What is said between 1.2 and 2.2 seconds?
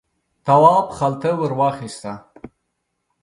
ور واخیسته.